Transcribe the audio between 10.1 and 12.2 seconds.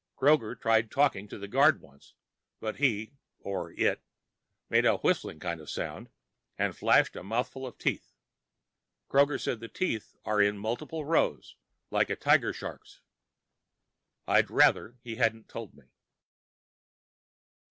are in multiple rows, like a